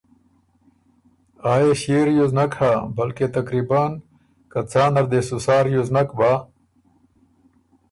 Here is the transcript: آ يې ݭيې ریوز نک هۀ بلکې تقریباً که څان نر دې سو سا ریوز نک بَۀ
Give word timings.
آ 1.51 1.53
يې 1.61 1.71
ݭيې 1.81 1.99
ریوز 2.07 2.31
نک 2.37 2.51
هۀ 2.59 2.71
بلکې 2.97 3.25
تقریباً 3.37 3.83
که 4.51 4.59
څان 4.71 4.89
نر 4.95 5.05
دې 5.11 5.21
سو 5.27 5.37
سا 5.45 5.55
ریوز 5.65 5.89
نک 5.95 6.09
بَۀ 6.17 6.31